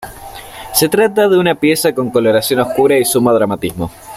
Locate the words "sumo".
3.05-3.31